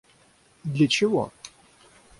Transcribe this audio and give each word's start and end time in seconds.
Для 0.63 0.87
чего? 0.87 1.31